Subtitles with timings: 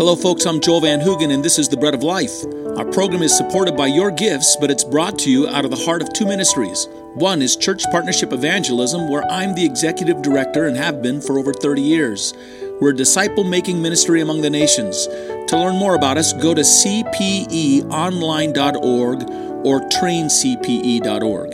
[0.00, 0.46] Hello, folks.
[0.46, 2.42] I'm Joel Van Hoogen, and this is The Bread of Life.
[2.78, 5.76] Our program is supported by your gifts, but it's brought to you out of the
[5.76, 6.88] heart of two ministries.
[7.12, 11.52] One is Church Partnership Evangelism, where I'm the executive director and have been for over
[11.52, 12.32] 30 years.
[12.80, 15.06] We're a disciple making ministry among the nations.
[15.48, 19.22] To learn more about us, go to cpeonline.org
[19.66, 21.50] or traincpe.org.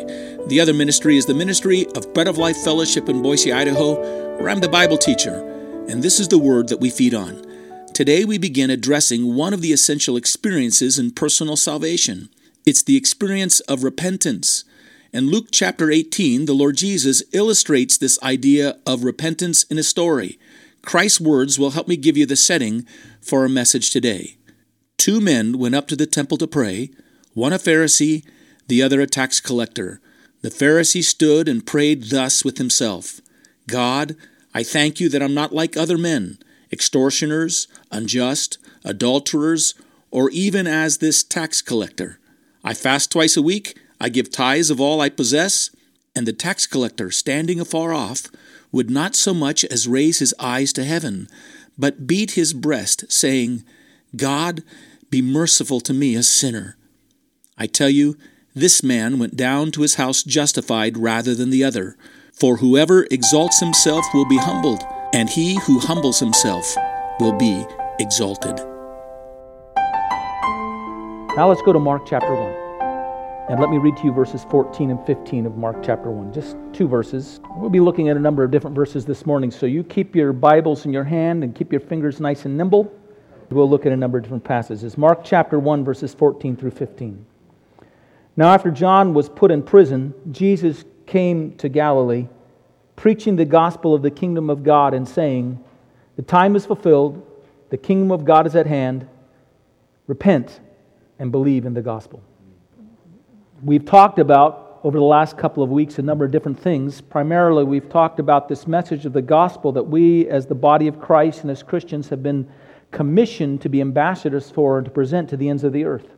[0.49, 3.97] The other ministry is the Ministry of Bread of Life Fellowship in Boise, Idaho,
[4.39, 5.35] where I'm the Bible teacher,
[5.89, 7.45] and this is the word that we feed on.
[7.97, 12.29] Today we begin addressing one of the essential experiences in personal salvation.
[12.67, 14.65] It's the experience of repentance.
[15.15, 20.39] In Luke chapter 18, the Lord Jesus illustrates this idea of repentance in a story.
[20.83, 22.87] Christ's words will help me give you the setting
[23.23, 24.37] for our message today.
[24.99, 26.91] Two men went up to the temple to pray,
[27.33, 28.27] one a Pharisee,
[28.69, 30.03] the other a tax collector.
[30.43, 33.23] The Pharisee stood and prayed thus with himself
[33.67, 34.17] God,
[34.53, 36.37] I thank you that I'm not like other men,
[36.73, 39.75] extortioners, unjust, adulterers,
[40.11, 42.19] or even as this tax collector.
[42.65, 45.71] I fast twice a week, I give tithes of all I possess.
[46.15, 48.29] And the tax collector, standing afar off,
[48.73, 51.29] would not so much as raise his eyes to heaven,
[51.77, 53.65] but beat his breast, saying,
[54.17, 54.63] God,
[55.11, 56.77] be merciful to me, a sinner.
[57.59, 58.17] I tell you,
[58.55, 61.97] this man went down to his house justified rather than the other.
[62.33, 64.83] For whoever exalts himself will be humbled,
[65.17, 66.77] and he who humbles himself
[67.21, 67.65] will be
[68.01, 68.55] exalted.
[71.35, 73.49] Now let's go to Mark chapter 1.
[73.49, 76.59] And let me read to you verses 14 and 15 of Mark chapter 1, just
[76.75, 77.41] two verses.
[77.57, 80.35] We'll be looking at a number of different verses this morning, so you keep your
[80.35, 82.93] Bibles in your hand and keep your fingers nice and nimble.
[83.49, 84.99] We'll look at a number of different passages.
[84.99, 87.25] Mark chapter 1, verses 14 through 15.
[88.37, 92.29] Now, after John was put in prison, Jesus came to Galilee,
[92.97, 95.63] preaching the gospel of the kingdom of God and saying,
[96.17, 97.25] The time is fulfilled,
[97.71, 99.07] the kingdom of God is at hand.
[100.07, 100.61] Repent
[101.19, 102.23] and believe in the gospel.
[103.63, 107.01] We've talked about over the last couple of weeks a number of different things.
[107.01, 111.01] Primarily, we've talked about this message of the gospel that we, as the body of
[111.01, 112.49] Christ and as Christians, have been
[112.93, 116.16] commissioned to be ambassadors for and to present to the ends of the earth.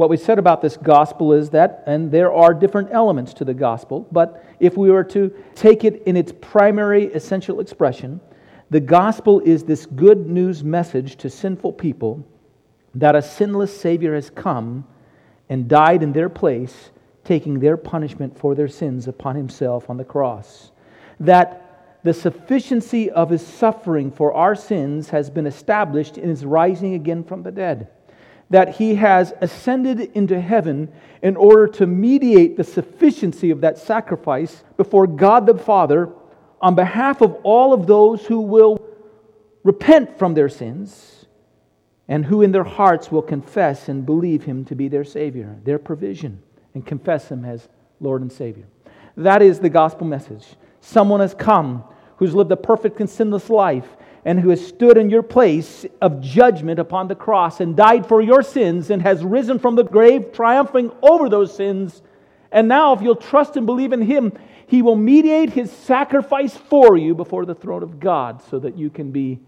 [0.00, 3.52] What we said about this gospel is that, and there are different elements to the
[3.52, 8.18] gospel, but if we were to take it in its primary essential expression,
[8.70, 12.26] the gospel is this good news message to sinful people
[12.94, 14.86] that a sinless Savior has come
[15.50, 20.04] and died in their place, taking their punishment for their sins upon himself on the
[20.04, 20.70] cross.
[21.18, 26.94] That the sufficiency of his suffering for our sins has been established in his rising
[26.94, 27.88] again from the dead.
[28.50, 34.64] That he has ascended into heaven in order to mediate the sufficiency of that sacrifice
[34.76, 36.10] before God the Father
[36.60, 38.84] on behalf of all of those who will
[39.62, 41.26] repent from their sins
[42.08, 45.78] and who in their hearts will confess and believe him to be their Savior, their
[45.78, 46.42] provision,
[46.74, 47.68] and confess him as
[48.00, 48.66] Lord and Savior.
[49.16, 50.46] That is the gospel message.
[50.80, 51.84] Someone has come
[52.16, 56.20] who's lived a perfect and sinless life and who has stood in your place of
[56.20, 60.32] judgment upon the cross and died for your sins and has risen from the grave,
[60.32, 62.02] triumphing over those sins.
[62.52, 64.32] And now, if you'll trust and believe in him,
[64.66, 68.90] he will mediate his sacrifice for you before the throne of God so that you
[68.90, 69.40] can be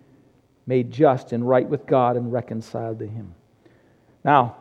[0.67, 3.35] made just and right with God and reconciled to Him.
[4.25, 4.57] Now,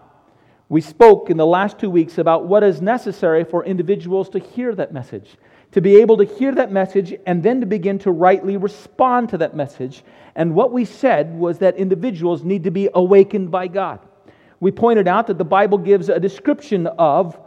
[0.70, 4.74] we spoke in the last two weeks about what is necessary for individuals to hear
[4.76, 5.38] that message,
[5.72, 9.38] to be able to hear that message and then to begin to rightly respond to
[9.38, 10.04] that message.
[10.36, 14.00] And what we said was that individuals need to be awakened by God.
[14.60, 17.40] We pointed out that the Bible gives a description of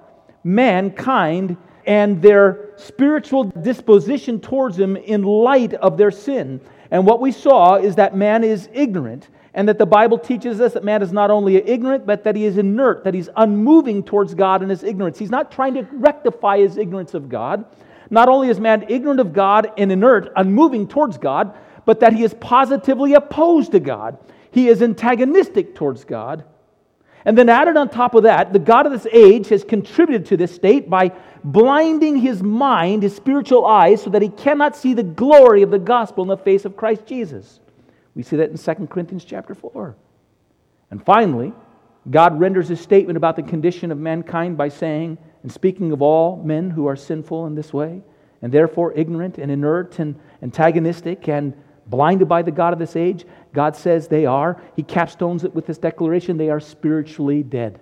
[0.43, 6.61] mankind and their spiritual disposition towards Him in light of their sin.
[6.91, 10.73] And what we saw is that man is ignorant, and that the Bible teaches us
[10.73, 14.35] that man is not only ignorant, but that he is inert, that he's unmoving towards
[14.35, 15.19] God in his ignorance.
[15.19, 17.65] He's not trying to rectify his ignorance of God.
[18.11, 21.55] Not only is man ignorant of God and inert, unmoving towards God,
[21.85, 24.19] but that he is positively opposed to God.
[24.51, 26.45] He is antagonistic towards God.
[27.27, 30.37] And then, added on top of that, the God of this age has contributed to
[30.37, 31.13] this state by
[31.43, 35.79] blinding his mind, his spiritual eyes, so that he cannot see the glory of the
[35.79, 37.61] gospel in the face of Christ Jesus.
[38.15, 39.97] We see that in 2 Corinthians chapter 4.
[40.91, 41.55] And finally,
[42.11, 46.43] God renders his statement about the condition of mankind by saying, and speaking of all
[46.43, 48.03] men who are sinful in this way,
[48.43, 51.55] and therefore ignorant and inert and antagonistic and
[51.87, 54.61] blinded by the God of this age, God says they are.
[54.75, 57.79] He capstones it with this declaration they are spiritually dead.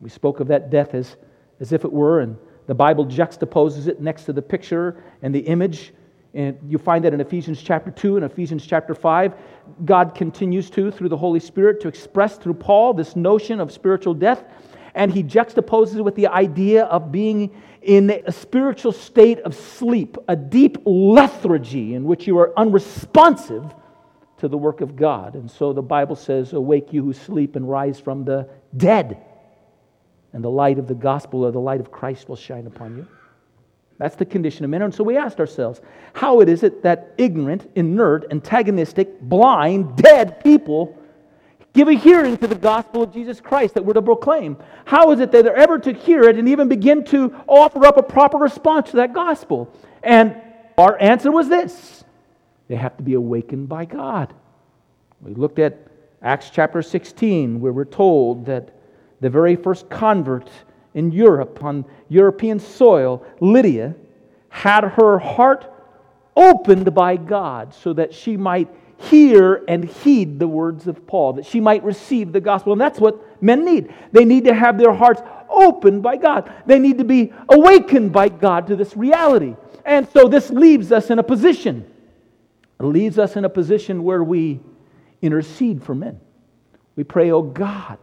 [0.00, 1.16] We spoke of that death as,
[1.60, 2.36] as if it were, and
[2.66, 5.92] the Bible juxtaposes it next to the picture and the image
[6.34, 9.34] And you find that in Ephesians chapter 2 and Ephesians chapter 5.
[9.84, 14.14] God continues to, through the Holy Spirit, to express through Paul this notion of spiritual
[14.14, 14.44] death.
[14.94, 17.50] And he juxtaposes it with the idea of being
[17.80, 23.74] in a spiritual state of sleep, a deep lethargy in which you are unresponsive
[24.38, 25.34] to the work of God.
[25.34, 29.18] And so the Bible says, Awake you who sleep and rise from the dead,
[30.32, 33.06] and the light of the gospel or the light of Christ will shine upon you.
[33.98, 34.82] That's the condition of men.
[34.82, 35.80] And so we asked ourselves,
[36.12, 40.98] how it is it that ignorant, inert, antagonistic, blind, dead people
[41.72, 44.56] give a hearing to the gospel of Jesus Christ that we're to proclaim?
[44.84, 47.96] How is it that they're ever to hear it and even begin to offer up
[47.96, 49.72] a proper response to that gospel?
[50.02, 50.36] And
[50.76, 52.04] our answer was this
[52.68, 54.32] they have to be awakened by God.
[55.20, 55.86] We looked at
[56.22, 58.70] Acts chapter 16, where we're told that
[59.20, 60.50] the very first convert
[60.94, 63.94] in Europe, on European soil, Lydia,
[64.48, 65.72] had her heart
[66.36, 68.68] opened by God so that she might
[69.02, 72.72] hear and heed the words of Paul, that she might receive the gospel.
[72.72, 73.92] And that's what men need.
[74.12, 78.30] They need to have their hearts opened by God, they need to be awakened by
[78.30, 79.54] God to this reality.
[79.84, 81.90] And so this leaves us in a position.
[82.80, 84.60] It leaves us in a position where we
[85.20, 86.20] intercede for men.
[86.96, 87.98] We pray, oh God,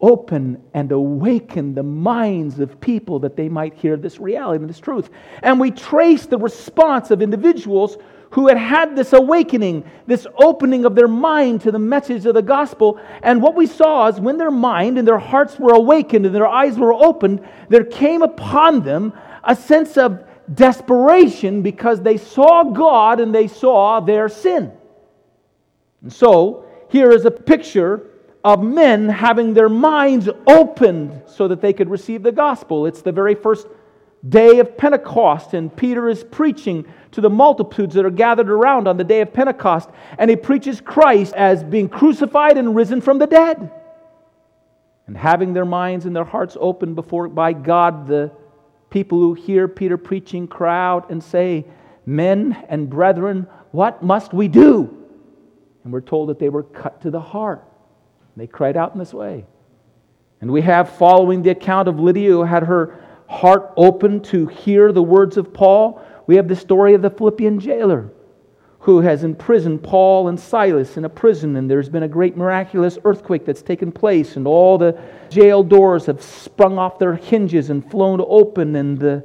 [0.00, 4.80] open and awaken the minds of people that they might hear this reality and this
[4.80, 5.10] truth.
[5.42, 7.98] And we trace the response of individuals
[8.30, 12.42] who had had this awakening, this opening of their mind to the message of the
[12.42, 13.00] gospel.
[13.22, 16.46] And what we saw is when their mind and their hearts were awakened and their
[16.46, 19.12] eyes were opened, there came upon them
[19.42, 20.24] a sense of
[20.54, 24.72] desperation because they saw God and they saw their sin.
[26.02, 28.06] And so, here is a picture
[28.42, 32.86] of men having their minds opened so that they could receive the gospel.
[32.86, 33.66] It's the very first
[34.28, 38.96] day of Pentecost, and Peter is preaching to the multitudes that are gathered around on
[38.96, 39.88] the day of Pentecost,
[40.18, 43.70] and he preaches Christ as being crucified and risen from the dead.
[45.06, 48.30] And having their minds and their hearts opened before by God, the
[48.90, 51.66] people who hear Peter preaching cry out and say,
[52.06, 54.96] Men and brethren, what must we do?
[55.82, 57.64] And we're told that they were cut to the heart.
[58.36, 59.46] They cried out in this way.
[60.40, 62.98] And we have, following the account of Lydia, who had her
[63.30, 67.60] heart open to hear the words of Paul, we have the story of the Philippian
[67.60, 68.10] jailer
[68.80, 72.98] who has imprisoned Paul and Silas in a prison, and there's been a great miraculous
[73.04, 74.98] earthquake that's taken place, and all the
[75.28, 79.24] jail doors have sprung off their hinges and flown open, and the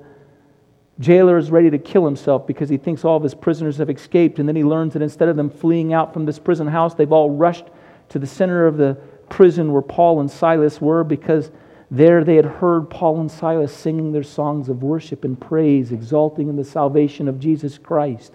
[0.99, 4.37] jailer is ready to kill himself because he thinks all of his prisoners have escaped,
[4.37, 7.13] and then he learns that instead of them fleeing out from this prison house, they've
[7.13, 7.65] all rushed
[8.09, 8.95] to the center of the
[9.29, 11.49] prison where Paul and Silas were because
[11.95, 16.49] there they had heard Paul and Silas singing their songs of worship and praise, exulting
[16.49, 18.33] in the salvation of Jesus Christ.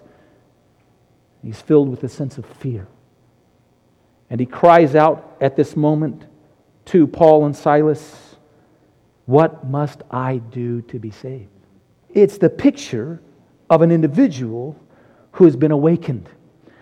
[1.43, 2.87] He's filled with a sense of fear.
[4.29, 6.25] And he cries out at this moment
[6.85, 8.35] to Paul and Silas,
[9.25, 11.49] What must I do to be saved?
[12.09, 13.21] It's the picture
[13.69, 14.75] of an individual
[15.33, 16.29] who has been awakened.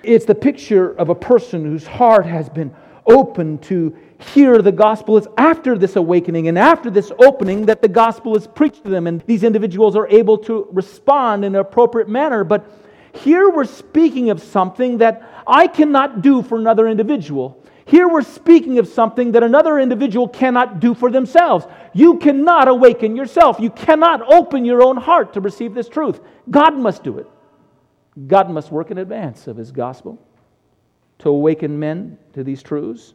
[0.04, 2.74] It's the picture of a person whose heart has been
[3.10, 3.96] open to
[4.34, 5.18] hear the gospel.
[5.18, 9.08] It's after this awakening and after this opening that the gospel is preached to them,
[9.08, 12.44] and these individuals are able to respond in an appropriate manner.
[12.44, 12.70] But
[13.14, 17.64] here we're speaking of something that I cannot do for another individual.
[17.86, 21.66] Here we're speaking of something that another individual cannot do for themselves.
[21.94, 23.60] You cannot awaken yourself.
[23.60, 26.20] You cannot open your own heart to receive this truth.
[26.52, 27.28] God must do it.
[28.28, 30.24] God must work in advance of His gospel
[31.20, 33.14] to awaken men to these truths.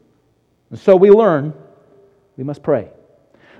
[0.71, 1.55] And so we learn
[2.37, 2.91] we must pray.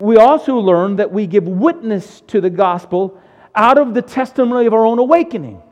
[0.01, 3.21] We also learn that we give witness to the gospel
[3.55, 5.63] out of the testimony of our own awakening.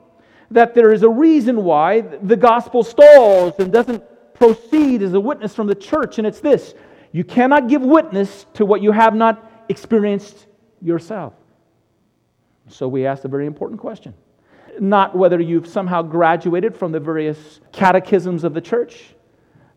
[0.51, 5.55] That there is a reason why the gospel stalls and doesn't proceed as a witness
[5.55, 6.75] from the church, and it's this
[7.11, 10.47] you cannot give witness to what you have not experienced
[10.81, 11.35] yourself.
[12.69, 14.15] So we ask a very important question
[14.81, 19.15] not whether you've somehow graduated from the various catechisms of the church,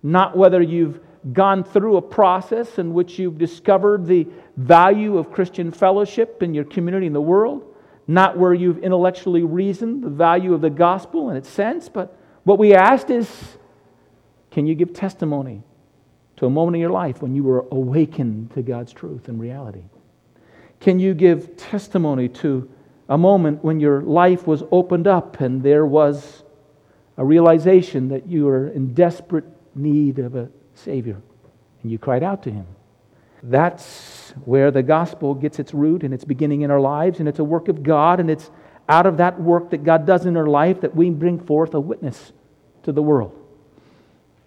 [0.04, 1.00] not whether you've
[1.34, 6.66] gone through a process in which you've discovered the value of Christian fellowship in your
[6.66, 7.76] community in the world,
[8.08, 12.60] not where you've intellectually reasoned the value of the gospel in its sense, but what
[12.60, 13.58] we asked is
[14.52, 15.64] can you give testimony
[16.38, 19.84] to a moment in your life when you were awakened to God's truth and reality?
[20.80, 22.70] Can you give testimony to
[23.08, 26.44] a moment when your life was opened up and there was
[27.18, 29.46] a realization that you were in desperate
[29.76, 31.22] need of a Savior
[31.84, 32.66] and you cried out to Him.
[33.44, 37.38] That's where the gospel gets its root and its beginning in our lives, and it's
[37.38, 38.50] a work of God, and it's
[38.90, 41.80] out of that work that God does in our life that we bring forth a
[41.80, 42.34] witness
[42.84, 43.40] to the world.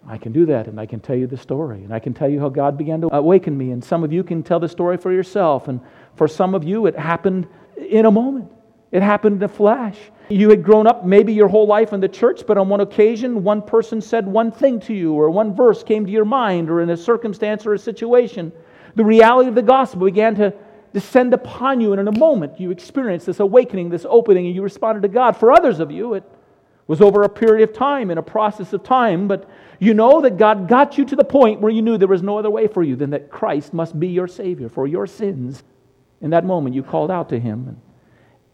[0.05, 2.27] I can do that, and I can tell you the story, and I can tell
[2.27, 3.71] you how God began to awaken me.
[3.71, 5.79] And some of you can tell the story for yourself, and
[6.15, 7.47] for some of you, it happened
[7.81, 8.51] in a moment.
[8.91, 9.97] It happened in a flash.
[10.29, 13.43] You had grown up maybe your whole life in the church, but on one occasion,
[13.43, 16.81] one person said one thing to you, or one verse came to your mind, or
[16.81, 18.51] in a circumstance or a situation.
[18.95, 20.53] The reality of the gospel began to
[20.93, 24.63] descend upon you, and in a moment, you experienced this awakening, this opening, and you
[24.63, 25.37] responded to God.
[25.37, 26.23] For others of you, it
[26.87, 30.37] was over a period of time, in a process of time, but you know that
[30.37, 32.81] God got you to the point where you knew there was no other way for
[32.81, 35.63] you than that Christ must be your Savior for your sins.
[36.21, 37.67] In that moment, you called out to Him.
[37.67, 37.81] And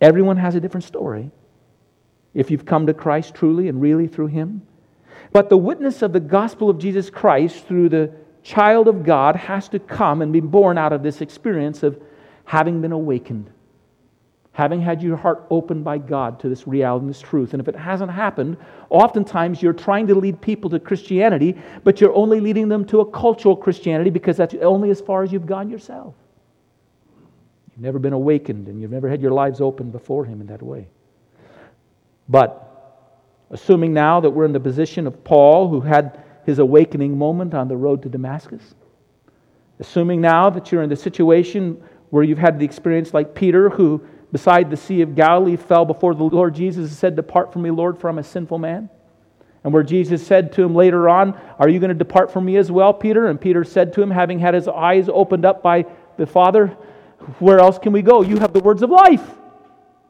[0.01, 1.31] everyone has a different story
[2.33, 4.61] if you've come to Christ truly and really through Him.
[5.31, 8.11] But the witness of the gospel of Jesus Christ through the
[8.43, 12.01] child of God has to come and be born out of this experience of
[12.45, 13.49] having been awakened
[14.55, 17.53] having had your heart opened by God to this reality and this truth.
[17.53, 18.55] And if it hasn't happened,
[18.89, 23.11] oftentimes you're trying to lead people to Christianity, but you're only leading them to a
[23.11, 26.15] cultural Christianity because that's only as far as you've gone yourself.
[27.75, 30.61] You've never been awakened and you've never had your lives opened before Him in that
[30.61, 30.87] way.
[32.29, 32.61] But
[33.51, 37.67] assuming now that we're in the position of Paul, who had his awakening moment on
[37.67, 38.75] the road to Damascus,
[39.79, 44.01] assuming now that you're in the situation where you've had the experience like Peter, who
[44.31, 47.71] beside the Sea of Galilee fell before the Lord Jesus and said, Depart from me,
[47.71, 48.89] Lord, for I'm a sinful man.
[49.63, 52.57] And where Jesus said to him later on, Are you going to depart from me
[52.57, 53.27] as well, Peter?
[53.27, 55.85] And Peter said to him, having had his eyes opened up by
[56.17, 56.77] the Father,
[57.39, 58.21] Where else can we go?
[58.21, 59.27] You have the words of life.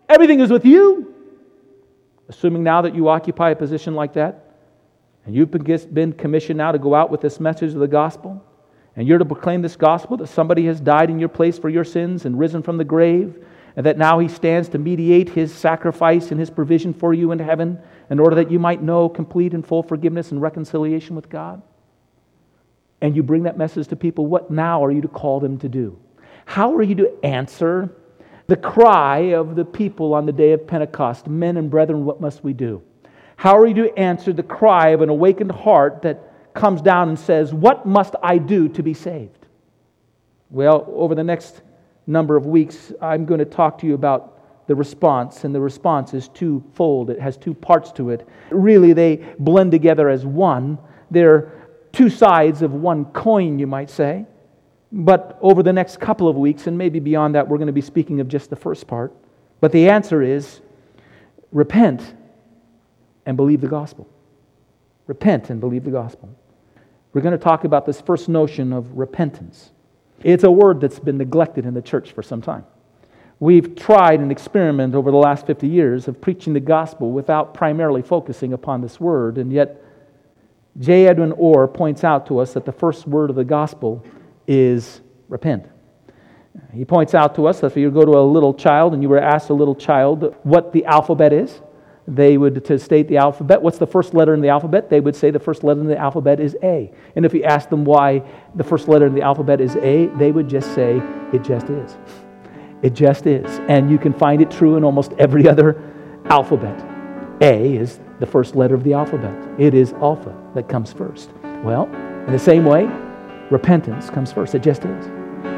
[0.10, 1.14] Everything is with you.
[2.28, 4.42] Assuming now that you occupy a position like that,
[5.26, 8.44] and you've been commissioned now to go out with this message of the gospel,
[8.96, 11.84] and you're to proclaim this gospel that somebody has died in your place for your
[11.84, 13.46] sins and risen from the grave,
[13.76, 17.40] and that now he stands to mediate his sacrifice and his provision for you in
[17.40, 21.62] heaven in order that you might know complete and full forgiveness and reconciliation with God?
[23.02, 25.70] And you bring that message to people, what now are you to call them to
[25.70, 26.00] do?
[26.46, 27.90] How are you to answer
[28.48, 31.28] the cry of the people on the day of Pentecost?
[31.28, 32.82] Men and brethren, what must we do?
[33.36, 37.20] How are you to answer the cry of an awakened heart that comes down and
[37.20, 39.46] says, What must I do to be saved?
[40.50, 41.62] Well, over the next
[42.08, 46.14] number of weeks, I'm going to talk to you about the response, and the response
[46.14, 47.10] is twofold.
[47.10, 48.28] It has two parts to it.
[48.50, 50.78] Really, they blend together as one.
[51.12, 51.52] They're
[51.92, 54.25] two sides of one coin, you might say.
[54.92, 57.82] But over the next couple of weeks, and maybe beyond that, we're going to be
[57.82, 59.13] speaking of just the first part.
[59.60, 60.62] But the answer is
[61.51, 62.13] repent
[63.25, 64.08] and believe the gospel.
[65.08, 66.30] Repent and believe the gospel.
[67.13, 69.72] We're going to talk about this first notion of repentance.
[70.24, 72.65] It's a word that's been neglected in the church for some time.
[73.39, 78.01] We've tried and experimented over the last 50 years of preaching the gospel without primarily
[78.01, 79.82] focusing upon this word, and yet
[80.80, 81.08] J.
[81.08, 84.06] Edwin Orr points out to us that the first word of the gospel
[84.48, 85.66] is repent.
[86.74, 89.10] He points out to us that if you go to a little child and you
[89.10, 91.62] were asked a little child what the alphabet is,
[92.08, 94.90] they would to state the alphabet what's the first letter in the alphabet?
[94.90, 96.92] They would say the first letter in the alphabet is a.
[97.16, 98.24] And if you ask them why
[98.54, 101.02] the first letter in the alphabet is a they would just say
[101.34, 101.98] it just is.
[102.84, 103.60] It just is.
[103.68, 105.82] And you can find it true in almost every other
[106.25, 106.86] alphabet.
[107.42, 109.36] A is the first letter of the alphabet.
[109.60, 111.32] It is alpha that comes first.
[111.64, 111.86] Well
[112.28, 112.86] in the same way
[113.52, 115.06] repentance comes first it just is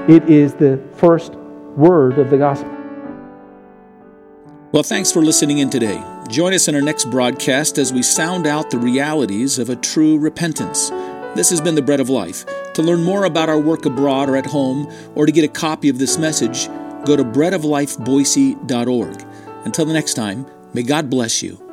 [0.10, 1.36] it is the first
[1.76, 2.78] word of the gospel
[4.74, 6.04] well, thanks for listening in today.
[6.30, 10.20] Join us in our next broadcast as we sound out the realities of a true
[10.20, 10.90] repentance.
[11.36, 12.46] This has been the Bread of Life.
[12.74, 15.88] To learn more about our work abroad or at home, or to get a copy
[15.88, 16.68] of this message,
[17.06, 19.26] go to breadoflifeboise.org.
[19.64, 21.67] Until the next time, may God bless you.